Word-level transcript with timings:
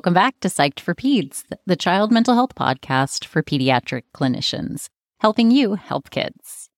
Welcome 0.00 0.14
back 0.14 0.40
to 0.40 0.48
Psyched 0.48 0.80
for 0.80 0.94
Peds, 0.94 1.44
the 1.66 1.76
child 1.76 2.10
mental 2.10 2.32
health 2.32 2.54
podcast 2.54 3.26
for 3.26 3.42
pediatric 3.42 4.04
clinicians, 4.14 4.86
helping 5.20 5.50
you 5.50 5.74
help 5.74 6.08
kids. 6.08 6.70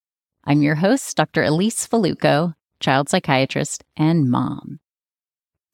I'm 0.43 0.61
your 0.61 0.75
host, 0.75 1.17
Dr. 1.19 1.45
Elise 1.45 1.87
Fallucco, 1.87 2.55
child 2.81 3.09
psychiatrist 3.09 3.85
and 3.97 4.29
mom. 4.29 4.81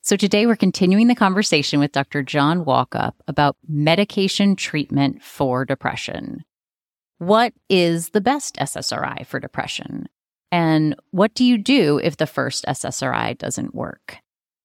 So 0.03 0.15
today 0.15 0.45
we're 0.45 0.57
continuing 0.57 1.09
the 1.09 1.15
conversation 1.15 1.81
with 1.81 1.93
Dr. 1.93 2.23
John 2.23 2.67
Walkup 2.67 3.15
about 3.27 3.57
medication 3.67 4.55
treatment 4.55 5.23
for 5.23 5.65
depression. 5.65 6.45
What 7.17 7.55
is 7.71 8.11
the 8.11 8.21
best 8.21 8.57
SSRI 8.57 9.25
for 9.25 9.41
depression? 9.41 10.11
And 10.53 10.97
what 11.13 11.33
do 11.33 11.47
you 11.47 11.57
do 11.57 11.97
if 11.97 12.19
the 12.19 12.27
first 12.27 12.67
SSRI 12.67 13.39
doesn't 13.39 13.75
work? 13.75 14.19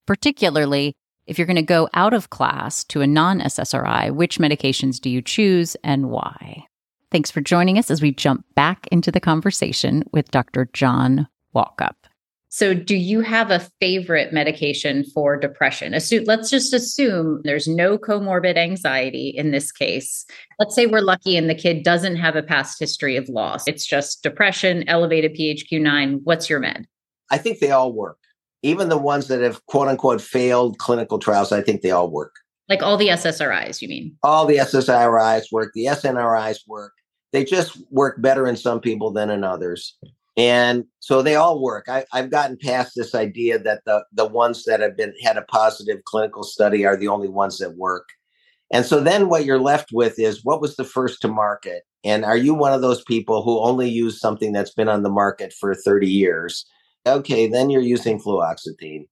Particularly, 0.05 0.97
if 1.25 1.37
you're 1.37 1.47
going 1.47 1.55
to 1.55 1.61
go 1.61 1.89
out 1.93 2.13
of 2.13 2.29
class 2.29 2.83
to 2.85 3.01
a 3.01 3.07
non 3.07 3.39
SSRI, 3.39 4.11
which 4.11 4.39
medications 4.39 4.99
do 4.99 5.09
you 5.09 5.21
choose 5.21 5.75
and 5.83 6.09
why? 6.09 6.65
Thanks 7.11 7.31
for 7.31 7.41
joining 7.41 7.77
us 7.77 7.91
as 7.91 8.01
we 8.01 8.11
jump 8.11 8.45
back 8.55 8.87
into 8.91 9.11
the 9.11 9.19
conversation 9.19 10.03
with 10.11 10.31
Dr. 10.31 10.69
John 10.73 11.27
Walkup. 11.55 11.95
So, 12.49 12.75
do 12.75 12.95
you 12.95 13.21
have 13.21 13.49
a 13.49 13.67
favorite 13.79 14.31
medication 14.31 15.03
for 15.05 15.37
depression? 15.37 15.95
Assume, 15.95 16.25
let's 16.25 16.51
just 16.51 16.71
assume 16.71 17.41
there's 17.43 17.67
no 17.67 17.97
comorbid 17.97 18.57
anxiety 18.57 19.29
in 19.29 19.49
this 19.49 19.71
case. 19.71 20.25
Let's 20.59 20.75
say 20.75 20.85
we're 20.85 21.01
lucky 21.01 21.35
and 21.35 21.49
the 21.49 21.55
kid 21.55 21.83
doesn't 21.83 22.17
have 22.17 22.35
a 22.35 22.43
past 22.43 22.79
history 22.79 23.15
of 23.15 23.27
loss. 23.27 23.67
It's 23.67 23.87
just 23.87 24.21
depression, 24.21 24.87
elevated 24.87 25.35
PHQ9. 25.35 26.19
What's 26.25 26.47
your 26.47 26.59
med? 26.59 26.85
I 27.31 27.39
think 27.39 27.57
they 27.57 27.71
all 27.71 27.91
work 27.91 28.19
even 28.63 28.89
the 28.89 28.97
ones 28.97 29.27
that 29.27 29.41
have 29.41 29.63
quote 29.67 29.87
unquote 29.87 30.21
failed 30.21 30.77
clinical 30.79 31.19
trials, 31.19 31.51
I 31.51 31.61
think 31.61 31.81
they 31.81 31.91
all 31.91 32.09
work. 32.09 32.33
Like 32.69 32.81
all 32.81 32.97
the 32.97 33.09
SSRIs, 33.09 33.81
you 33.81 33.89
mean? 33.89 34.15
All 34.23 34.45
the 34.45 34.57
SSRIs 34.57 35.51
work, 35.51 35.71
the 35.75 35.85
SNRIs 35.85 36.59
work. 36.67 36.93
They 37.33 37.43
just 37.43 37.77
work 37.91 38.21
better 38.21 38.47
in 38.47 38.55
some 38.55 38.79
people 38.79 39.11
than 39.11 39.29
in 39.29 39.43
others. 39.43 39.97
And 40.37 40.85
so 40.99 41.21
they 41.21 41.35
all 41.35 41.61
work. 41.61 41.87
I, 41.89 42.05
have 42.13 42.31
gotten 42.31 42.57
past 42.57 42.93
this 42.95 43.13
idea 43.13 43.59
that 43.59 43.81
the, 43.85 44.03
the 44.13 44.25
ones 44.25 44.63
that 44.65 44.79
have 44.79 44.97
been 44.97 45.13
had 45.21 45.37
a 45.37 45.43
positive 45.43 46.03
clinical 46.05 46.43
study 46.43 46.85
are 46.85 46.97
the 46.97 47.07
only 47.07 47.27
ones 47.27 47.59
that 47.59 47.75
work. 47.75 48.07
And 48.71 48.85
so 48.85 48.99
then 48.99 49.29
what 49.29 49.45
you're 49.45 49.59
left 49.59 49.89
with 49.91 50.17
is 50.17 50.43
what 50.43 50.61
was 50.61 50.75
the 50.75 50.83
first 50.83 51.21
to 51.21 51.27
market? 51.27 51.83
And 52.03 52.25
are 52.25 52.37
you 52.37 52.55
one 52.55 52.73
of 52.73 52.81
those 52.81 53.03
people 53.03 53.43
who 53.43 53.59
only 53.59 53.89
use 53.89 54.19
something 54.19 54.51
that's 54.51 54.73
been 54.73 54.89
on 54.89 55.03
the 55.03 55.09
market 55.09 55.53
for 55.53 55.75
30 55.75 56.09
years? 56.09 56.65
Okay, 57.05 57.47
then 57.47 57.69
you're 57.69 57.81
using 57.81 58.19
fluoxetine. 58.19 59.07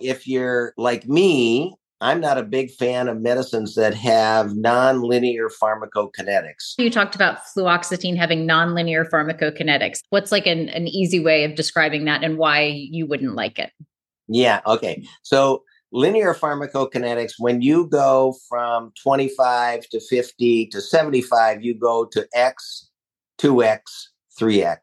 If 0.00 0.26
you're 0.26 0.74
like 0.76 1.06
me, 1.06 1.76
I'm 2.00 2.20
not 2.20 2.36
a 2.36 2.42
big 2.42 2.70
fan 2.72 3.08
of 3.08 3.20
medicines 3.20 3.74
that 3.76 3.94
have 3.94 4.48
nonlinear 4.48 5.48
pharmacokinetics. 5.62 6.74
You 6.76 6.90
talked 6.90 7.14
about 7.14 7.38
fluoxetine 7.56 8.16
having 8.16 8.46
nonlinear 8.46 9.08
pharmacokinetics. 9.08 10.00
What's 10.10 10.30
like 10.30 10.46
an, 10.46 10.68
an 10.70 10.88
easy 10.88 11.20
way 11.20 11.44
of 11.44 11.54
describing 11.54 12.04
that 12.04 12.22
and 12.22 12.36
why 12.36 12.64
you 12.64 13.06
wouldn't 13.06 13.34
like 13.34 13.58
it? 13.58 13.70
Yeah, 14.28 14.60
okay. 14.66 15.04
So 15.22 15.62
linear 15.90 16.34
pharmacokinetics, 16.34 17.34
when 17.38 17.62
you 17.62 17.86
go 17.86 18.36
from 18.48 18.92
25 19.02 19.88
to 19.88 20.00
50 20.00 20.66
to 20.66 20.80
75, 20.82 21.64
you 21.64 21.74
go 21.78 22.04
to 22.06 22.28
X, 22.34 22.90
2X, 23.38 23.80
3X. 24.38 24.78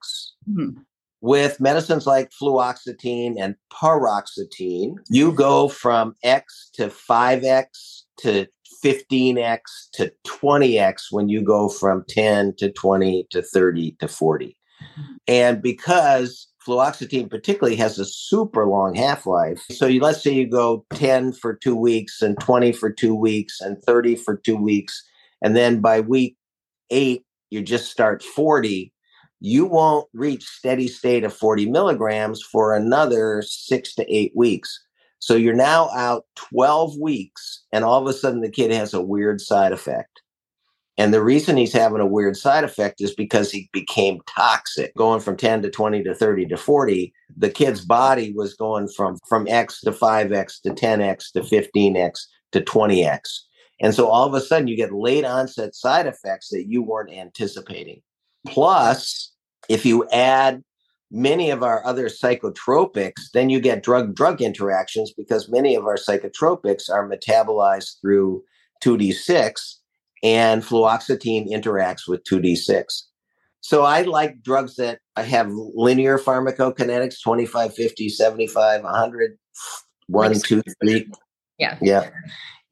Mm-hmm. 0.50 0.80
With 1.24 1.62
medicines 1.62 2.06
like 2.06 2.32
fluoxetine 2.32 3.36
and 3.40 3.56
paroxetine, 3.72 4.96
you 5.10 5.32
go 5.32 5.70
from 5.70 6.16
X 6.22 6.70
to 6.74 6.88
5X 6.88 8.02
to 8.18 8.46
15X 8.84 9.62
to 9.94 10.12
20X 10.28 11.04
when 11.12 11.30
you 11.30 11.42
go 11.42 11.70
from 11.70 12.04
10 12.10 12.56
to 12.58 12.74
20 12.74 13.26
to 13.30 13.42
30 13.42 13.96
to 14.02 14.08
40. 14.10 14.48
Mm-hmm. 14.48 15.14
And 15.30 15.62
because 15.62 16.50
fluoxetine 16.68 17.30
particularly 17.30 17.78
has 17.78 17.98
a 18.00 18.06
super 18.06 18.68
long 18.68 18.94
half-life 18.94 19.64
so 19.70 19.86
you, 19.86 20.02
let's 20.02 20.24
say 20.24 20.32
you 20.32 20.50
go 20.50 20.86
10 20.94 21.34
for 21.34 21.56
two 21.56 21.76
weeks 21.76 22.22
and 22.22 22.40
20 22.40 22.72
for 22.72 22.90
two 22.90 23.14
weeks 23.14 23.60
and 23.60 23.82
30 23.84 24.16
for 24.16 24.38
two 24.38 24.56
weeks 24.56 25.04
and 25.42 25.58
then 25.58 25.82
by 25.82 26.00
week 26.00 26.38
eight 26.90 27.26
you 27.50 27.62
just 27.62 27.92
start 27.92 28.24
40 28.24 28.94
you 29.46 29.66
won't 29.66 30.08
reach 30.14 30.46
steady 30.46 30.88
state 30.88 31.26
of 31.26 31.34
40 31.34 31.70
milligrams 31.70 32.42
for 32.42 32.74
another 32.74 33.44
six 33.46 33.94
to 33.96 34.10
eight 34.10 34.32
weeks. 34.34 34.82
So 35.20 35.36
you're 35.36 35.54
now 35.54 35.90
out 35.94 36.26
12 36.36 36.98
weeks, 36.98 37.66
and 37.74 37.84
all 37.84 38.02
of 38.02 38.08
a 38.08 38.18
sudden 38.18 38.40
the 38.40 38.50
kid 38.50 38.72
has 38.72 38.94
a 38.94 39.02
weird 39.02 39.42
side 39.42 39.74
effect. 39.74 40.22
And 40.98 41.14
the 41.14 41.22
reason 41.22 41.58
he's 41.58 41.74
having 41.74 42.00
a 42.00 42.06
weird 42.06 42.38
side 42.38 42.64
effect 42.64 43.02
is 43.02 43.14
because 43.14 43.52
he 43.52 43.70
became 43.74 44.22
toxic. 44.34 44.96
Going 44.96 45.20
from 45.20 45.36
10 45.36 45.64
to 45.64 45.70
20 45.70 46.04
to 46.04 46.16
30 46.16 46.46
to 46.46 46.56
40, 46.56 47.14
the 47.36 47.50
kid's 47.50 47.84
body 47.84 48.32
was 48.34 48.54
going 48.54 48.88
from, 48.88 49.18
from 49.28 49.46
X 49.50 49.82
to 49.82 49.92
5X 49.92 50.62
to 50.62 50.70
10X 50.70 51.34
to 51.34 51.42
15X 51.42 52.28
to 52.54 52.62
20X. 52.62 53.40
And 53.82 53.94
so 53.94 54.08
all 54.08 54.26
of 54.26 54.34
a 54.36 54.40
sudden 54.40 54.70
you 54.70 54.78
get 54.78 54.94
late 54.94 55.26
onset 55.26 55.76
side 55.76 56.08
effects 56.08 56.48
that 56.52 56.70
you 56.70 56.82
weren't 56.82 57.12
anticipating. 57.12 58.02
Plus, 58.48 59.32
if 59.70 59.86
you 59.86 60.08
add 60.10 60.64
many 61.12 61.52
of 61.52 61.64
our 61.64 61.86
other 61.86 62.10
psychotropics, 62.10 63.32
then 63.34 63.50
you 63.50 63.60
get 63.60 63.84
drug 63.84 64.16
drug 64.16 64.42
interactions 64.42 65.14
because 65.16 65.50
many 65.50 65.76
of 65.76 65.86
our 65.86 65.96
psychotropics 65.96 66.90
are 66.90 67.08
metabolized 67.08 68.02
through 68.02 68.44
2D6 68.84 69.76
and 70.24 70.64
fluoxetine 70.64 71.50
interacts 71.50 72.08
with 72.08 72.24
2D6. 72.24 73.04
So 73.62 73.84
I 73.84 74.02
like 74.02 74.42
drugs 74.42 74.76
that 74.76 75.00
have 75.16 75.50
linear 75.50 76.18
pharmacokinetics 76.18 77.22
25, 77.24 77.74
50, 77.74 78.10
75, 78.10 78.84
100, 78.84 79.38
1, 80.08 80.34
2, 80.42 80.62
3. 80.82 81.12
Yeah. 81.60 81.78
Yeah 81.82 82.10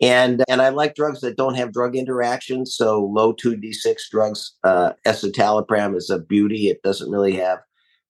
and 0.02 0.44
and 0.50 0.62
I 0.62 0.70
like 0.70 0.96
drugs 0.96 1.22
that 1.22 1.38
don't 1.38 1.56
have 1.56 1.74
drug 1.74 1.96
interactions. 1.96 2.76
So 2.76 3.04
low 3.04 3.34
two 3.34 3.56
d 3.56 3.72
six 3.72 4.10
drugs, 4.10 4.54
uh, 4.64 4.94
escitalopram 5.06 5.96
is 5.96 6.10
a 6.10 6.20
beauty. 6.20 6.70
It 6.70 6.82
doesn't 6.84 7.12
really 7.12 7.36
have 7.36 7.60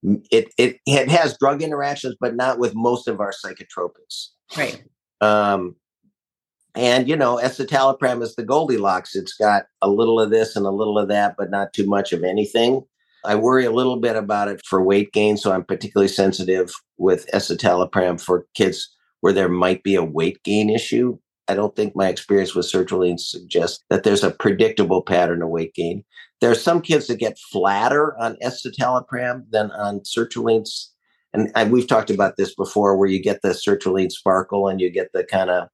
it, 0.04 0.54
it 0.58 0.78
it 0.86 1.10
has 1.10 1.38
drug 1.38 1.62
interactions, 1.62 2.16
but 2.20 2.36
not 2.36 2.60
with 2.60 2.74
most 2.76 3.08
of 3.08 3.20
our 3.20 3.32
psychotropics. 3.32 4.30
Right. 4.58 4.84
Um, 5.20 5.76
and 6.74 7.08
you 7.08 7.16
know, 7.16 7.36
escitalopram 7.38 8.22
is 8.24 8.36
the 8.36 8.44
Goldilocks. 8.44 9.16
It's 9.16 9.34
got 9.34 9.66
a 9.82 9.90
little 9.90 10.20
of 10.20 10.30
this 10.30 10.56
and 10.56 10.66
a 10.66 10.72
little 10.72 10.98
of 10.98 11.10
that, 11.10 11.36
but 11.38 11.52
not 11.52 11.74
too 11.74 11.86
much 11.86 12.14
of 12.14 12.24
anything. 12.24 12.82
I 13.24 13.36
worry 13.36 13.66
a 13.66 13.72
little 13.72 13.98
bit 13.98 14.16
about 14.16 14.48
it 14.48 14.62
for 14.66 14.84
weight 14.84 15.14
gain, 15.14 15.38
so 15.38 15.52
I'm 15.52 15.64
particularly 15.64 16.08
sensitive 16.08 16.72
with 16.98 17.28
escitalopram 17.34 18.20
for 18.20 18.48
kids 18.56 18.90
where 19.20 19.34
there 19.34 19.50
might 19.50 19.84
be 19.84 19.94
a 19.94 20.04
weight 20.04 20.42
gain 20.44 20.72
issue 20.72 21.20
I 21.52 21.56
don't 21.56 21.76
think 21.76 21.96
my 21.96 22.08
experience 22.08 22.56
with 22.56 22.72
sertraline 22.72 23.20
suggests 23.20 23.84
that 23.90 24.04
there's 24.04 24.24
a 24.24 24.32
predictable 24.32 25.02
pattern 25.02 25.42
of 25.42 25.50
weight 25.50 25.74
gain. 25.74 26.04
There 26.40 26.50
are 26.50 26.56
some 26.56 26.82
kids 26.82 27.08
that 27.08 27.20
get 27.20 27.38
flatter 27.52 28.18
on 28.18 28.38
escitalopram 28.42 29.44
than 29.52 29.70
on 29.72 30.00
sertraline. 30.00 30.66
And, 31.34 31.52
and 31.56 31.72
we've 31.72 31.88
talked 31.88 32.10
about 32.10 32.38
this 32.38 32.56
before 32.56 32.98
where 32.98 33.10
you 33.10 33.22
get 33.22 33.42
the 33.42 33.50
sertraline 33.50 34.12
sparkle 34.12 34.68
and 34.68 34.80
you 34.80 34.90
get 34.90 35.12
the 35.14 35.26
kind 35.26 35.50
of 35.50 35.68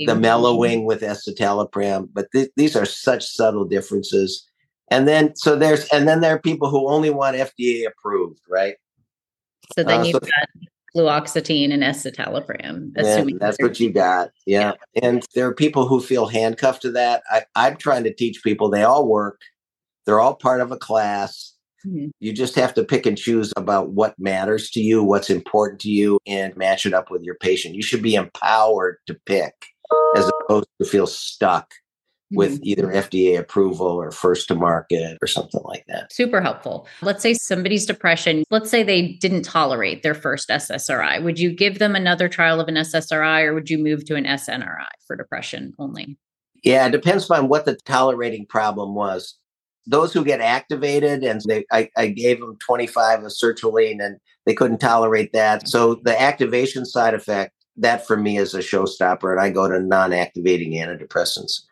the 0.00 0.14
mellowing 0.14 0.86
with 0.86 1.02
escitalopram. 1.02 2.08
But 2.12 2.28
th- 2.32 2.50
these 2.56 2.76
are 2.76 2.86
such 2.86 3.24
subtle 3.24 3.64
differences. 3.64 4.48
And 4.90 5.08
then 5.08 5.34
so 5.34 5.56
there's 5.56 5.86
and 5.88 6.06
then 6.06 6.20
there 6.20 6.34
are 6.34 6.40
people 6.40 6.70
who 6.70 6.88
only 6.88 7.10
want 7.10 7.36
FDA 7.36 7.86
approved, 7.86 8.40
right? 8.48 8.76
So 9.74 9.82
then 9.82 10.00
uh, 10.00 10.04
you've 10.04 10.14
so, 10.14 10.20
got 10.20 10.48
fluoxetine 10.96 11.72
and 11.72 11.82
escitalopram. 11.82 12.92
Yeah, 12.96 13.24
that's 13.38 13.58
what 13.60 13.80
you 13.80 13.92
got. 13.92 14.30
Yeah. 14.46 14.72
yeah. 14.94 15.02
And 15.02 15.26
there 15.34 15.46
are 15.46 15.54
people 15.54 15.86
who 15.88 16.00
feel 16.00 16.26
handcuffed 16.26 16.82
to 16.82 16.90
that. 16.92 17.22
I, 17.30 17.44
I'm 17.56 17.76
trying 17.76 18.04
to 18.04 18.14
teach 18.14 18.42
people 18.42 18.70
they 18.70 18.82
all 18.82 19.08
work, 19.08 19.40
they're 20.06 20.20
all 20.20 20.34
part 20.34 20.60
of 20.60 20.70
a 20.70 20.76
class. 20.76 21.52
Mm-hmm. 21.86 22.08
You 22.20 22.32
just 22.32 22.54
have 22.54 22.72
to 22.74 22.84
pick 22.84 23.04
and 23.04 23.18
choose 23.18 23.52
about 23.56 23.90
what 23.90 24.14
matters 24.18 24.70
to 24.70 24.80
you, 24.80 25.02
what's 25.02 25.28
important 25.28 25.80
to 25.82 25.90
you, 25.90 26.18
and 26.26 26.56
match 26.56 26.86
it 26.86 26.94
up 26.94 27.10
with 27.10 27.22
your 27.22 27.34
patient. 27.36 27.74
You 27.74 27.82
should 27.82 28.02
be 28.02 28.14
empowered 28.14 28.96
to 29.06 29.14
pick 29.26 29.54
as 30.16 30.30
opposed 30.40 30.68
to 30.80 30.88
feel 30.88 31.06
stuck 31.06 31.74
with 32.34 32.54
mm-hmm. 32.54 32.64
either 32.64 32.86
FDA 32.88 33.38
approval 33.38 33.86
or 33.86 34.10
first 34.10 34.48
to 34.48 34.54
market 34.54 35.18
or 35.22 35.26
something 35.26 35.62
like 35.64 35.84
that. 35.88 36.12
Super 36.12 36.40
helpful. 36.40 36.86
Let's 37.02 37.22
say 37.22 37.34
somebody's 37.34 37.86
depression, 37.86 38.44
let's 38.50 38.70
say 38.70 38.82
they 38.82 39.12
didn't 39.12 39.42
tolerate 39.42 40.02
their 40.02 40.14
first 40.14 40.48
SSRI. 40.48 41.22
Would 41.22 41.38
you 41.38 41.52
give 41.52 41.78
them 41.78 41.94
another 41.94 42.28
trial 42.28 42.60
of 42.60 42.68
an 42.68 42.76
SSRI 42.76 43.44
or 43.44 43.54
would 43.54 43.70
you 43.70 43.78
move 43.78 44.04
to 44.06 44.16
an 44.16 44.24
SNRI 44.24 44.88
for 45.06 45.16
depression 45.16 45.74
only? 45.78 46.16
Yeah, 46.62 46.86
it 46.86 46.92
depends 46.92 47.30
on 47.30 47.48
what 47.48 47.66
the 47.66 47.76
tolerating 47.84 48.46
problem 48.46 48.94
was. 48.94 49.38
Those 49.86 50.14
who 50.14 50.24
get 50.24 50.40
activated 50.40 51.22
and 51.22 51.42
they, 51.46 51.66
I, 51.70 51.90
I 51.96 52.06
gave 52.08 52.40
them 52.40 52.56
25 52.64 53.24
of 53.24 53.32
sertraline 53.32 54.02
and 54.02 54.16
they 54.46 54.54
couldn't 54.54 54.78
tolerate 54.78 55.32
that. 55.34 55.68
So 55.68 55.96
the 56.04 56.18
activation 56.18 56.86
side 56.86 57.12
effect 57.12 57.52
that 57.76 58.06
for 58.06 58.16
me 58.16 58.38
is 58.38 58.54
a 58.54 58.58
showstopper, 58.58 59.30
and 59.32 59.40
I 59.40 59.50
go 59.50 59.68
to 59.68 59.80
non-activating 59.80 60.72
antidepressants. 60.72 61.62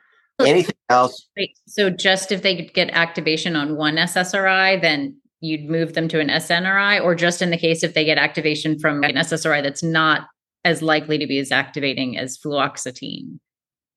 Anything 0.46 0.74
else? 0.88 1.28
Wait, 1.36 1.56
so 1.66 1.90
just 1.90 2.32
if 2.32 2.42
they 2.42 2.56
could 2.56 2.74
get 2.74 2.90
activation 2.90 3.56
on 3.56 3.76
one 3.76 3.96
SSRI, 3.96 4.80
then 4.80 5.16
you'd 5.40 5.68
move 5.68 5.94
them 5.94 6.08
to 6.08 6.20
an 6.20 6.28
SNRI, 6.28 7.02
or 7.02 7.14
just 7.14 7.42
in 7.42 7.50
the 7.50 7.58
case 7.58 7.82
if 7.82 7.94
they 7.94 8.04
get 8.04 8.18
activation 8.18 8.78
from 8.78 9.02
an 9.02 9.16
SSRI 9.16 9.62
that's 9.62 9.82
not 9.82 10.28
as 10.64 10.82
likely 10.82 11.18
to 11.18 11.26
be 11.26 11.38
as 11.38 11.50
activating 11.50 12.16
as 12.16 12.38
fluoxetine? 12.38 13.38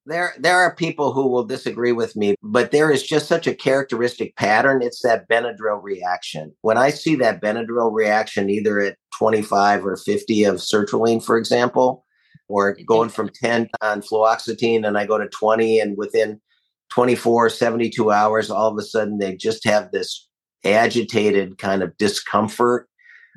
There, 0.08 0.34
there 0.38 0.56
are 0.56 0.74
people 0.74 1.12
who 1.12 1.26
will 1.26 1.44
disagree 1.44 1.90
with 1.90 2.14
me, 2.14 2.36
but 2.40 2.70
there 2.70 2.92
is 2.92 3.02
just 3.02 3.26
such 3.26 3.48
a 3.48 3.54
characteristic 3.54 4.36
pattern. 4.36 4.80
It's 4.80 5.02
that 5.02 5.28
Benadryl 5.28 5.82
reaction. 5.82 6.54
When 6.60 6.78
I 6.78 6.90
see 6.90 7.16
that 7.16 7.42
Benadryl 7.42 7.92
reaction, 7.92 8.48
either 8.48 8.78
at 8.78 8.98
25 9.18 9.84
or 9.84 9.96
50 9.96 10.44
of 10.44 10.56
sertraline, 10.56 11.24
for 11.24 11.36
example, 11.36 12.05
or 12.48 12.76
going 12.86 13.08
from 13.08 13.28
10 13.28 13.68
on 13.82 14.02
fluoxetine 14.02 14.86
and 14.86 14.96
I 14.96 15.06
go 15.06 15.18
to 15.18 15.28
20 15.28 15.80
and 15.80 15.96
within 15.96 16.40
24, 16.90 17.50
72 17.50 18.10
hours, 18.10 18.50
all 18.50 18.70
of 18.70 18.78
a 18.78 18.82
sudden 18.82 19.18
they 19.18 19.36
just 19.36 19.64
have 19.64 19.90
this 19.90 20.28
agitated 20.64 21.58
kind 21.58 21.82
of 21.82 21.96
discomfort. 21.98 22.88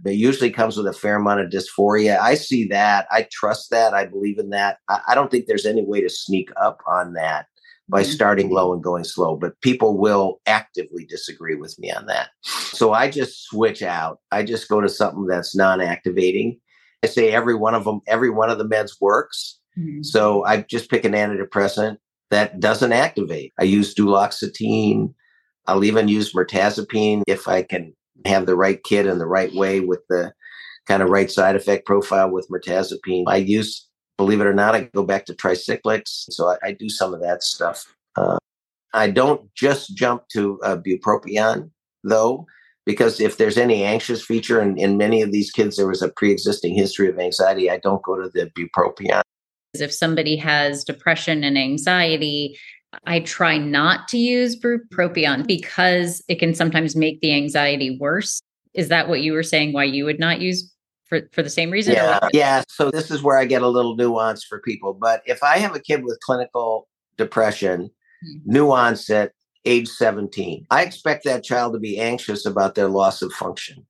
It 0.06 0.14
usually 0.14 0.52
comes 0.52 0.78
with 0.78 0.88
a 0.88 0.94
fair 0.94 1.18
amount 1.18 1.42
of 1.42 1.50
dysphoria. 1.50 2.20
I 2.20 2.36
see 2.36 2.68
that. 2.68 3.08
I 3.12 3.28
trust 3.32 3.70
that. 3.72 3.94
I 3.94 4.06
believe 4.06 4.40
in 4.40 4.50
that. 4.52 4.78
I, 4.88 5.02
I 5.10 5.16
don't 5.16 5.30
think 5.30 5.46
there's 5.46 5.66
any 5.66 5.84
way 5.84 6.02
to 6.02 6.10
sneak 6.10 6.50
up 6.62 6.80
on 6.88 7.14
that 7.14 7.48
by 7.90 8.04
mm-hmm. 8.04 8.12
starting 8.12 8.50
low 8.50 8.72
and 8.72 8.84
going 8.84 9.04
slow, 9.04 9.36
but 9.36 9.60
people 9.62 9.98
will 9.98 10.40
actively 10.46 11.06
disagree 11.06 11.56
with 11.56 11.78
me 11.80 11.92
on 11.92 12.06
that. 12.06 12.30
So 12.44 12.94
I 12.94 13.10
just 13.10 13.44
switch 13.46 13.82
out. 13.82 14.20
I 14.32 14.44
just 14.44 14.70
go 14.70 14.80
to 14.80 14.88
something 14.88 15.26
that's 15.26 15.56
non 15.56 15.82
activating 15.82 16.60
I 17.04 17.08
say 17.08 17.32
every 17.32 17.56
one 17.56 17.76
of 17.76 17.86
them, 17.86 18.02
every 18.08 18.30
one 18.30 18.50
of 18.50 18.58
the 18.58 18.68
meds 18.68 18.92
works. 19.00 19.60
Mm-hmm. 19.78 20.04
So 20.04 20.46
I 20.46 20.62
just 20.62 20.90
pick 20.90 21.06
an 21.06 21.14
antidepressant 21.14 21.98
that 22.32 22.60
doesn't 22.60 22.92
activate. 22.92 23.54
I 23.60 23.64
use 23.64 23.96
duloxetine. 23.96 25.14
I'll 25.68 25.84
even 25.84 26.08
use 26.08 26.34
mirtazapine 26.34 27.24
if 27.28 27.48
I 27.48 27.64
can 27.64 27.94
have 28.26 28.46
the 28.46 28.56
right 28.56 28.84
kid 28.84 29.06
in 29.06 29.18
the 29.20 29.28
right 29.28 29.54
way 29.54 29.80
with 29.80 30.02
the 30.10 30.34
kind 30.88 31.02
of 31.02 31.10
right 31.10 31.32
side 31.32 31.56
effect 31.56 31.86
profile 31.86 32.32
with 32.32 32.50
mirtazapine. 32.50 33.24
I 33.28 33.38
use, 33.38 33.88
believe 34.18 34.42
it 34.42 34.48
or 34.48 34.54
not, 34.54 34.76
I 34.76 34.82
go 34.94 35.04
back 35.04 35.26
to 35.26 35.34
tricyclics. 35.34 36.26
So 36.32 36.48
I, 36.48 36.58
I 36.64 36.72
do 36.74 36.90
some 36.90 37.14
of 37.14 37.22
that 37.22 37.44
stuff. 37.44 37.86
Uh, 38.16 38.38
I 38.94 39.10
don't 39.10 39.54
just 39.54 39.96
jump 39.96 40.28
to 40.30 40.60
uh, 40.64 40.78
bupropion 40.78 41.70
though 42.04 42.46
because 42.90 43.20
if 43.20 43.38
there's 43.38 43.60
any 43.60 43.84
anxious 43.84 44.26
feature 44.26 44.60
in, 44.60 44.76
in 44.76 44.98
many 44.98 45.22
of 45.22 45.32
these 45.32 45.52
kids, 45.52 45.78
there 45.78 45.86
was 45.86 46.02
a 46.02 46.10
pre-existing 46.10 46.74
history 46.74 47.08
of 47.08 47.20
anxiety. 47.20 47.70
I 47.70 47.78
don't 47.78 48.02
go 48.02 48.20
to 48.20 48.32
the 48.34 48.50
bupropion. 48.58 49.22
If 49.76 49.94
somebody 49.94 50.36
has 50.38 50.84
depression 50.84 51.44
and 51.44 51.56
anxiety, 51.56 52.58
I 53.06 53.20
try 53.20 53.60
not 53.60 54.08
to 54.08 54.18
use 54.18 54.60
bupropion 54.60 55.46
because 55.46 56.24
it 56.28 56.40
can 56.40 56.56
sometimes 56.56 56.96
make 56.96 57.22
the 57.22 57.32
anxiety 57.32 57.96
worse. 57.96 58.42
Is 58.74 58.88
that 58.88 59.08
what 59.08 59.22
you 59.22 59.34
were 59.34 59.44
saying? 59.44 59.72
Why 59.72 59.84
you 59.84 60.04
would 60.06 60.20
not 60.20 60.42
use 60.42 60.74
for, 61.06 61.22
for 61.32 61.44
the 61.44 61.50
same 61.52 61.70
reason? 61.70 61.94
Yeah, 61.94 62.28
yeah. 62.34 62.64
So 62.70 62.90
this 62.90 63.12
is 63.12 63.22
where 63.22 63.38
I 63.38 63.46
get 63.46 63.62
a 63.62 63.68
little 63.68 63.96
nuance 63.96 64.44
for 64.44 64.62
people. 64.62 64.96
But 64.96 65.22
if 65.28 65.44
I 65.44 65.60
have 65.60 65.76
a 65.76 65.80
kid 65.80 66.04
with 66.04 66.18
clinical 66.26 66.88
depression, 67.20 67.92
mm-hmm. 68.26 68.52
nuance 68.52 69.12
it, 69.12 69.32
age 69.66 69.88
17. 69.88 70.66
I 70.70 70.84
expect 70.84 71.24
that 71.26 71.44
child 71.44 71.74
to 71.74 71.80
be 71.80 72.00
anxious 72.00 72.46
about 72.46 72.76
their 72.76 72.88
loss 72.88 73.22
of 73.22 73.32
function. 73.34 73.86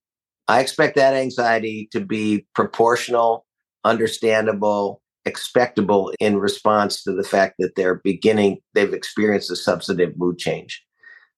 I 0.48 0.62
expect 0.62 0.95
that 0.95 1.13
anxiety 1.13 1.88
to 1.92 2.00
be 2.00 2.48
proportional, 2.56 3.45
understandable, 3.83 5.01
expectable 5.25 6.12
in 6.19 6.38
response 6.38 7.04
to 7.04 7.12
the 7.12 7.24
fact 7.24 7.56
that 7.60 7.75
they're 7.75 8.01
beginning, 8.04 8.60
they've 8.74 8.94
experienced 8.94 9.51
a 9.51 9.56
substantive 9.56 10.18
mood 10.18 10.39
change. 10.39 10.83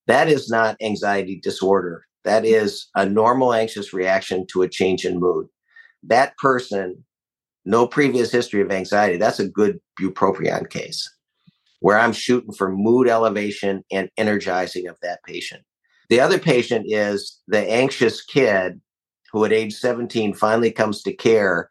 That 0.07 0.29
is 0.29 0.49
not 0.49 0.77
anxiety 0.81 1.39
disorder. 1.41 2.05
That 2.23 2.45
is 2.45 2.87
a 2.95 3.05
normal 3.05 3.53
anxious 3.53 3.93
reaction 3.93 4.45
to 4.51 4.61
a 4.61 4.69
change 4.69 5.05
in 5.05 5.19
mood. 5.19 5.47
That 6.03 6.37
person, 6.37 7.03
no 7.65 7.87
previous 7.87 8.31
history 8.31 8.61
of 8.61 8.71
anxiety, 8.71 9.17
that's 9.17 9.39
a 9.39 9.47
good 9.47 9.79
bupropion 9.99 10.69
case 10.69 11.09
where 11.81 11.99
I'm 11.99 12.13
shooting 12.13 12.53
for 12.53 12.71
mood 12.71 13.09
elevation 13.09 13.83
and 13.91 14.09
energizing 14.17 14.87
of 14.87 14.97
that 15.01 15.19
patient. 15.25 15.63
The 16.09 16.19
other 16.19 16.39
patient 16.39 16.85
is 16.87 17.39
the 17.47 17.69
anxious 17.69 18.23
kid 18.23 18.79
who 19.31 19.43
at 19.45 19.53
age 19.53 19.73
17 19.73 20.33
finally 20.33 20.71
comes 20.71 21.01
to 21.03 21.13
care 21.13 21.69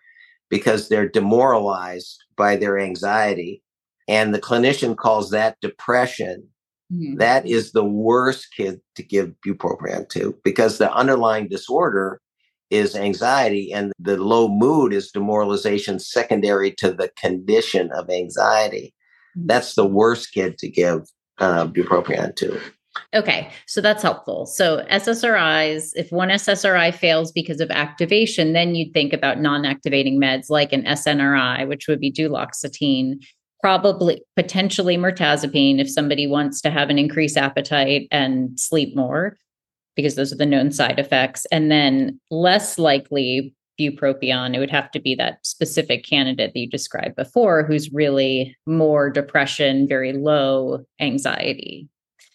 because 0.49 0.89
they're 0.89 1.09
demoralized 1.09 2.25
by 2.37 2.57
their 2.57 2.79
anxiety. 2.79 3.63
And 4.09 4.35
the 4.35 4.41
clinician 4.41 4.97
calls 4.97 5.31
that 5.31 5.57
depression. 5.61 6.49
Mm-hmm. 6.93 7.19
That 7.19 7.47
is 7.47 7.71
the 7.71 7.85
worst 7.85 8.49
kid 8.57 8.81
to 8.97 9.03
give 9.05 9.35
bupropion 9.47 10.09
to 10.09 10.37
because 10.43 10.79
the 10.79 10.93
underlying 10.93 11.49
disorder 11.49 12.21
is 12.71 12.97
anxiety 12.97 13.73
and 13.73 13.93
the 13.99 14.17
low 14.17 14.49
mood 14.49 14.93
is 14.93 15.13
demoralization 15.13 15.99
secondary 15.99 16.73
to 16.73 16.93
the 16.93 17.11
condition 17.17 17.91
of 17.93 18.11
anxiety. 18.11 18.95
That's 19.47 19.75
the 19.75 19.87
worst 19.87 20.33
kid 20.33 20.59
to 20.59 20.69
give 20.69 21.09
uh, 21.39 21.67
bupropion 21.67 22.37
to. 22.37 22.61
Okay, 23.15 23.51
so 23.67 23.81
that's 23.81 24.03
helpful. 24.03 24.47
So 24.47 24.85
SSRIs, 24.91 25.93
if 25.95 26.11
one 26.11 26.29
SSRI 26.29 26.93
fails 26.95 27.33
because 27.33 27.61
of 27.61 27.71
activation, 27.71 28.53
then 28.53 28.75
you'd 28.75 28.93
think 28.93 29.13
about 29.13 29.41
non-activating 29.41 30.21
meds 30.21 30.51
like 30.51 30.73
an 30.73 30.85
SNRI, 30.85 31.67
which 31.69 31.87
would 31.89 32.01
be 32.01 32.13
duloxetine, 32.13 33.25
probably 33.61 34.23
potentially 34.37 34.97
mirtazapine 34.97 35.81
if 35.81 35.91
somebody 35.91 36.27
wants 36.27 36.61
to 36.63 36.71
have 36.71 36.91
an 36.91 36.99
increased 36.99 37.37
appetite 37.37 38.09
and 38.11 38.59
sleep 38.59 38.97
more, 38.97 39.37
because 39.95 40.17
those 40.17 40.33
are 40.33 40.37
the 40.37 40.47
known 40.47 40.73
side 40.73 40.99
effects. 40.99 41.47
And 41.53 41.71
then 41.71 42.21
less 42.31 42.79
likely 42.79 43.55
bupropion, 43.81 44.55
it 44.55 44.59
would 44.59 44.71
have 44.71 44.91
to 44.93 45.01
be 45.01 45.15
that 45.17 45.45
specific 45.45 46.05
candidate 46.05 46.53
that 46.53 46.61
you 46.61 46.69
described 46.69 47.17
before 47.17 47.65
who's 47.65 47.93
really 47.93 48.57
more 48.67 49.11
depression, 49.11 49.89
very 49.89 50.13
low 50.13 50.85
anxiety. 51.01 51.89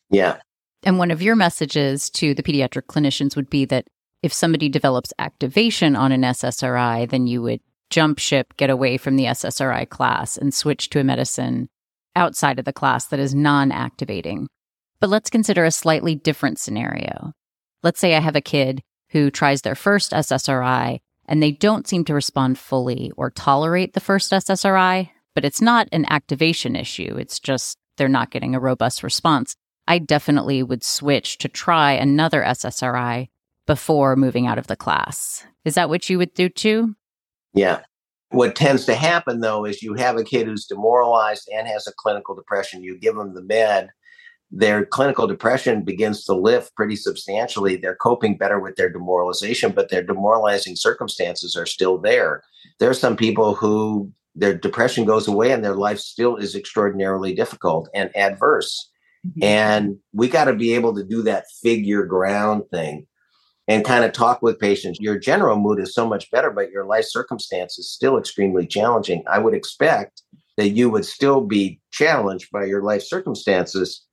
Yeah. 0.10 0.38
And 0.84 0.98
one 1.00 1.12
of 1.12 1.22
your 1.22 1.36
messages 1.36 2.10
to 2.12 2.34
the 2.34 2.44
pediatric 2.44 2.84
clinicians 2.84 3.36
would 3.36 3.50
be 3.50 3.66
that 3.66 3.88
if 4.22 4.34
somebody 4.34 4.70
develops 4.70 5.14
activation 5.20 5.96
on 5.96 6.12
an 6.12 6.22
SSRI, 6.22 7.10
then 7.10 7.28
you 7.28 7.42
would 7.42 7.62
jump 7.90 8.20
ship, 8.20 8.56
get 8.58 8.70
away 8.70 8.98
from 8.98 9.16
the 9.16 9.26
SSRI 9.26 9.88
class, 9.90 10.38
and 10.38 10.54
switch 10.54 10.90
to 10.90 11.00
a 11.00 11.04
medicine 11.04 11.70
outside 12.16 12.60
of 12.60 12.66
the 12.66 12.74
class 12.74 13.06
that 13.08 13.20
is 13.20 13.36
non 13.36 13.72
activating. 13.72 14.48
But 15.00 15.10
let's 15.10 15.30
consider 15.30 15.66
a 15.66 15.72
slightly 15.72 16.16
different 16.16 16.60
scenario. 16.60 17.34
Let's 17.84 18.00
say 18.00 18.16
I 18.16 18.20
have 18.20 18.36
a 18.36 18.42
kid 18.42 18.82
who 19.10 19.30
tries 19.30 19.62
their 19.62 19.76
first 19.76 20.12
SSRI 20.12 21.00
and 21.28 21.42
they 21.42 21.52
don't 21.52 21.88
seem 21.88 22.06
to 22.06 22.14
respond 22.14 22.58
fully 22.58 23.12
or 23.18 23.30
tolerate 23.30 23.94
the 23.94 24.00
first 24.00 24.32
SSRI, 24.32 25.10
but 25.34 25.46
it's 25.46 25.62
not 25.62 25.88
an 25.92 26.06
activation 26.10 26.76
issue. 26.76 27.16
It's 27.18 27.40
just 27.40 27.78
they're 27.98 28.08
not 28.08 28.32
getting 28.32 28.56
a 28.56 28.60
robust 28.60 29.04
response. 29.04 29.56
I 29.88 30.00
definitely 30.00 30.64
would 30.64 30.84
switch 30.84 31.38
to 31.40 31.48
try 31.48 31.94
another 31.94 32.42
SSRI 32.42 33.30
before 33.68 34.16
moving 34.16 34.48
out 34.48 34.58
of 34.58 34.68
the 34.68 34.76
class. 34.76 35.46
Is 35.64 35.76
that 35.76 35.90
what 35.90 36.10
you 36.10 36.18
would 36.18 36.34
do 36.34 36.50
too? 36.50 36.96
Yeah. 37.54 37.82
What 38.30 38.56
tends 38.56 38.86
to 38.86 38.96
happen 38.96 39.40
though 39.40 39.66
is 39.66 39.84
you 39.84 39.94
have 39.94 40.18
a 40.18 40.24
kid 40.24 40.48
who's 40.48 40.66
demoralized 40.66 41.50
and 41.54 41.68
has 41.68 41.88
a 41.88 41.94
clinical 41.98 42.36
depression. 42.36 42.84
You 42.84 42.98
give 42.98 43.16
them 43.16 43.34
the 43.34 43.44
med, 43.44 43.90
their 44.56 44.86
clinical 44.86 45.28
depression 45.28 45.84
begins 45.84 46.24
to 46.24 46.34
lift 46.34 46.74
pretty 46.76 46.96
substantially. 46.96 47.76
They're 47.76 47.98
coping 47.98 48.38
better 48.38 48.58
with 48.58 48.78
their 48.78 48.90
demoralization, 48.90 49.74
but 49.74 49.90
their 49.90 50.02
demoralizing 50.02 50.78
circumstances 50.78 51.58
are 51.58 51.66
still 51.66 51.98
there. 51.98 52.42
There 52.80 52.90
are 52.90 52.94
some 52.94 53.18
people 53.18 53.54
who 53.54 54.14
their 54.34 54.54
depression 54.58 55.04
goes 55.04 55.28
away 55.28 55.52
and 55.52 55.64
their 55.64 55.76
life 55.76 56.00
still 56.00 56.38
is 56.38 56.56
extraordinarily 56.56 57.36
difficult 57.36 57.90
and 57.94 58.16
adverse. 58.16 58.90
Mm-hmm. 59.28 59.44
And 59.44 59.98
we 60.14 60.30
got 60.30 60.46
to 60.46 60.54
be 60.54 60.74
able 60.74 60.96
to 60.96 61.04
do 61.04 61.22
that 61.24 61.46
figure 61.62 62.06
ground 62.06 62.64
thing 62.72 63.08
and 63.68 63.84
kind 63.84 64.06
of 64.06 64.14
talk 64.14 64.42
with 64.42 64.58
patients. 64.58 65.00
Your 65.02 65.20
general 65.20 65.58
mood 65.58 65.82
is 65.82 65.94
so 65.94 66.08
much 66.08 66.32
better, 66.32 66.50
but 66.50 66.72
your 66.72 66.86
life 66.86 67.06
circumstance 67.10 67.78
is 67.78 67.92
still 67.92 68.18
extremely 68.18 68.66
challenging. 68.66 69.22
I 69.30 69.40
would 69.40 69.54
expect 69.54 70.22
that 70.56 70.70
you 70.70 70.90
would 70.90 71.06
still 71.06 71.42
be 71.42 71.82
challenged 71.92 72.52
by 72.52 72.64
your 72.64 72.84
life 72.84 73.04
circumstances 73.04 74.05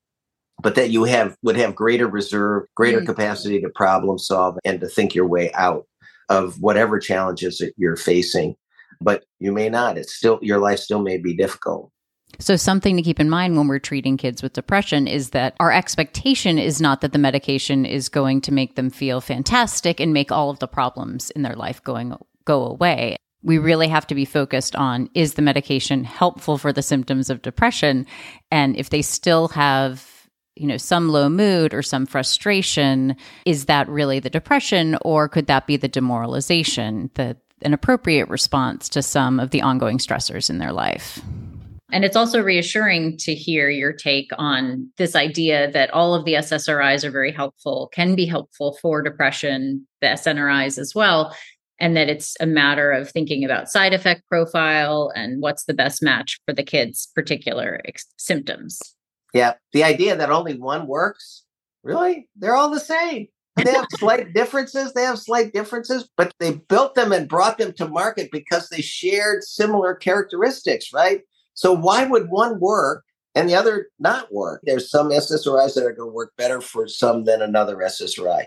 but 0.62 0.76
that 0.76 0.90
you 0.90 1.04
have 1.04 1.36
would 1.42 1.56
have 1.56 1.74
greater 1.74 2.06
reserve, 2.06 2.64
greater 2.74 2.98
mm-hmm. 2.98 3.06
capacity 3.06 3.60
to 3.60 3.68
problem 3.70 4.18
solve 4.18 4.58
and 4.64 4.80
to 4.80 4.88
think 4.88 5.14
your 5.14 5.26
way 5.26 5.52
out 5.52 5.86
of 6.28 6.60
whatever 6.60 6.98
challenges 6.98 7.58
that 7.58 7.74
you're 7.76 7.96
facing. 7.96 8.54
But 9.00 9.24
you 9.40 9.52
may 9.52 9.68
not. 9.68 9.98
It's 9.98 10.14
still 10.14 10.38
your 10.40 10.60
life 10.60 10.78
still 10.78 11.02
may 11.02 11.18
be 11.18 11.36
difficult. 11.36 11.90
So, 12.38 12.56
something 12.56 12.96
to 12.96 13.02
keep 13.02 13.20
in 13.20 13.28
mind 13.28 13.56
when 13.56 13.68
we're 13.68 13.78
treating 13.78 14.16
kids 14.16 14.42
with 14.42 14.54
depression 14.54 15.06
is 15.06 15.30
that 15.30 15.54
our 15.60 15.72
expectation 15.72 16.58
is 16.58 16.80
not 16.80 17.00
that 17.02 17.12
the 17.12 17.18
medication 17.18 17.84
is 17.84 18.08
going 18.08 18.40
to 18.42 18.54
make 18.54 18.76
them 18.76 18.88
feel 18.88 19.20
fantastic 19.20 20.00
and 20.00 20.14
make 20.14 20.32
all 20.32 20.48
of 20.48 20.60
the 20.60 20.68
problems 20.68 21.30
in 21.30 21.42
their 21.42 21.56
life 21.56 21.82
going 21.82 22.16
go 22.44 22.64
away. 22.64 23.16
we 23.44 23.58
really 23.58 23.88
have 23.88 24.06
to 24.06 24.14
be 24.14 24.24
focused 24.24 24.76
on 24.76 25.10
is 25.14 25.34
the 25.34 25.42
medication 25.42 26.04
helpful 26.04 26.56
for 26.58 26.72
the 26.72 26.82
symptoms 26.82 27.28
of 27.28 27.42
depression? 27.42 28.06
And 28.52 28.76
if 28.76 28.90
they 28.90 29.02
still 29.02 29.48
have 29.48 30.21
you 30.56 30.66
know 30.66 30.76
some 30.76 31.08
low 31.08 31.28
mood 31.28 31.72
or 31.74 31.82
some 31.82 32.06
frustration 32.06 33.16
is 33.46 33.66
that 33.66 33.88
really 33.88 34.20
the 34.20 34.30
depression 34.30 34.96
or 35.02 35.28
could 35.28 35.46
that 35.46 35.66
be 35.66 35.76
the 35.76 35.88
demoralization 35.88 37.10
the 37.14 37.36
an 37.62 37.72
appropriate 37.72 38.28
response 38.28 38.88
to 38.88 39.02
some 39.02 39.38
of 39.38 39.50
the 39.50 39.62
ongoing 39.62 39.98
stressors 39.98 40.50
in 40.50 40.58
their 40.58 40.72
life 40.72 41.20
and 41.92 42.06
it's 42.06 42.16
also 42.16 42.42
reassuring 42.42 43.18
to 43.18 43.34
hear 43.34 43.68
your 43.68 43.92
take 43.92 44.30
on 44.38 44.90
this 44.96 45.14
idea 45.14 45.70
that 45.72 45.90
all 45.90 46.14
of 46.14 46.24
the 46.24 46.34
SSRIs 46.34 47.04
are 47.04 47.10
very 47.10 47.30
helpful, 47.30 47.90
can 47.92 48.14
be 48.14 48.24
helpful 48.24 48.78
for 48.80 49.02
depression, 49.02 49.86
the 50.00 50.06
SNRIs 50.06 50.78
as 50.78 50.94
well, 50.94 51.36
and 51.78 51.94
that 51.96 52.08
it's 52.08 52.34
a 52.40 52.46
matter 52.46 52.90
of 52.90 53.10
thinking 53.10 53.44
about 53.44 53.68
side 53.68 53.92
effect 53.92 54.22
profile 54.26 55.12
and 55.14 55.42
what's 55.42 55.64
the 55.64 55.74
best 55.74 56.02
match 56.02 56.40
for 56.46 56.54
the 56.54 56.62
kids' 56.62 57.08
particular 57.14 57.82
ex- 57.84 58.06
symptoms. 58.16 58.80
Yeah, 59.32 59.54
the 59.72 59.84
idea 59.84 60.16
that 60.16 60.30
only 60.30 60.58
one 60.58 60.86
works, 60.86 61.44
really? 61.82 62.28
They're 62.36 62.56
all 62.56 62.70
the 62.70 62.80
same. 62.80 63.28
They 63.56 63.72
have 63.72 63.86
slight 63.92 64.32
differences. 64.32 64.92
They 64.92 65.02
have 65.02 65.18
slight 65.18 65.52
differences, 65.52 66.08
but 66.16 66.32
they 66.38 66.54
built 66.54 66.94
them 66.94 67.12
and 67.12 67.28
brought 67.28 67.58
them 67.58 67.72
to 67.74 67.88
market 67.88 68.30
because 68.32 68.68
they 68.68 68.80
shared 68.80 69.42
similar 69.42 69.94
characteristics, 69.94 70.92
right? 70.92 71.20
So 71.54 71.72
why 71.72 72.04
would 72.06 72.30
one 72.30 72.60
work 72.60 73.04
and 73.34 73.48
the 73.48 73.54
other 73.54 73.88
not 73.98 74.32
work? 74.32 74.62
There's 74.64 74.90
some 74.90 75.10
SSRIs 75.10 75.74
that 75.74 75.84
are 75.84 75.92
going 75.92 76.10
to 76.10 76.14
work 76.14 76.32
better 76.36 76.60
for 76.60 76.88
some 76.88 77.24
than 77.24 77.42
another 77.42 77.76
SSRI. 77.76 78.44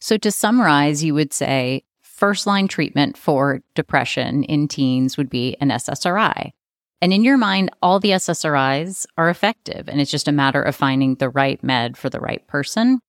So 0.00 0.16
to 0.16 0.30
summarize, 0.30 1.04
you 1.04 1.12
would 1.14 1.34
say 1.34 1.84
first 2.00 2.46
line 2.46 2.68
treatment 2.68 3.16
for 3.16 3.60
depression 3.74 4.44
in 4.44 4.68
teens 4.68 5.16
would 5.16 5.28
be 5.28 5.56
an 5.60 5.68
SSRI. 5.68 6.52
And 7.00 7.12
in 7.12 7.22
your 7.22 7.36
mind, 7.36 7.70
all 7.80 8.00
the 8.00 8.10
SSRIs 8.10 9.06
are 9.16 9.30
effective, 9.30 9.88
and 9.88 10.00
it's 10.00 10.10
just 10.10 10.26
a 10.26 10.32
matter 10.32 10.62
of 10.62 10.74
finding 10.74 11.14
the 11.14 11.28
right 11.28 11.62
med 11.62 11.96
for 11.96 12.10
the 12.10 12.20
right 12.20 12.46
person. 12.48 13.00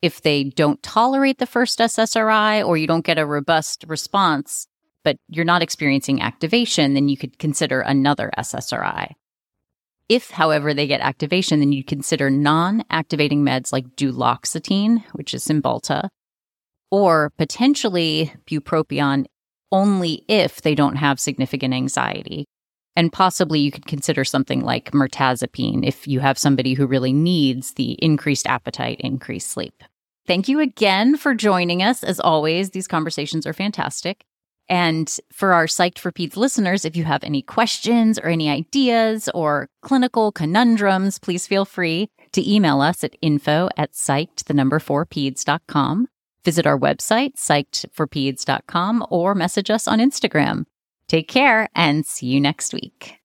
If 0.00 0.22
they 0.22 0.44
don't 0.44 0.82
tolerate 0.82 1.38
the 1.38 1.46
first 1.46 1.80
SSRI 1.80 2.64
or 2.64 2.76
you 2.76 2.86
don't 2.86 3.04
get 3.04 3.18
a 3.18 3.26
robust 3.26 3.84
response, 3.88 4.68
but 5.02 5.16
you're 5.28 5.44
not 5.44 5.62
experiencing 5.62 6.20
activation, 6.20 6.94
then 6.94 7.08
you 7.08 7.16
could 7.16 7.38
consider 7.38 7.80
another 7.80 8.30
SSRI. 8.38 9.12
If, 10.08 10.30
however, 10.30 10.72
they 10.72 10.86
get 10.86 11.00
activation, 11.00 11.58
then 11.58 11.72
you 11.72 11.82
consider 11.82 12.30
non 12.30 12.84
activating 12.90 13.44
meds 13.44 13.72
like 13.72 13.96
duloxetine, 13.96 15.02
which 15.12 15.34
is 15.34 15.44
Cymbalta, 15.44 16.08
or 16.92 17.30
potentially 17.38 18.32
bupropion 18.46 19.26
only 19.72 20.24
if 20.28 20.62
they 20.62 20.76
don't 20.76 20.96
have 20.96 21.18
significant 21.18 21.74
anxiety. 21.74 22.46
And 22.96 23.12
possibly 23.12 23.60
you 23.60 23.70
could 23.70 23.86
consider 23.86 24.24
something 24.24 24.62
like 24.62 24.90
mirtazapine 24.92 25.86
if 25.86 26.08
you 26.08 26.20
have 26.20 26.38
somebody 26.38 26.74
who 26.74 26.86
really 26.86 27.12
needs 27.12 27.74
the 27.74 27.92
increased 28.02 28.46
appetite, 28.46 29.00
increased 29.00 29.50
sleep. 29.50 29.84
Thank 30.26 30.48
you 30.48 30.58
again 30.58 31.16
for 31.16 31.34
joining 31.34 31.82
us. 31.82 32.02
As 32.02 32.18
always, 32.18 32.70
these 32.70 32.88
conversations 32.88 33.46
are 33.46 33.52
fantastic. 33.52 34.24
And 34.68 35.14
for 35.32 35.52
our 35.52 35.66
Psyched 35.66 35.98
for 35.98 36.10
Peds 36.10 36.36
listeners, 36.36 36.84
if 36.84 36.96
you 36.96 37.04
have 37.04 37.22
any 37.22 37.42
questions 37.42 38.18
or 38.18 38.26
any 38.26 38.50
ideas 38.50 39.28
or 39.32 39.68
clinical 39.82 40.32
conundrums, 40.32 41.20
please 41.20 41.46
feel 41.46 41.64
free 41.64 42.08
to 42.32 42.50
email 42.50 42.80
us 42.80 43.04
at 43.04 43.16
info 43.22 43.68
at 43.76 43.92
psyched, 43.92 44.44
the 44.44 44.54
number 44.54 44.80
four 44.80 45.06
peds.com. 45.06 46.08
Visit 46.44 46.66
our 46.66 46.78
website, 46.78 47.34
psychedforpeds.com, 47.34 49.06
or 49.10 49.34
message 49.34 49.70
us 49.70 49.86
on 49.86 49.98
Instagram. 50.00 50.64
Take 51.08 51.28
care 51.28 51.68
and 51.74 52.04
see 52.04 52.26
you 52.26 52.40
next 52.40 52.72
week. 52.72 53.20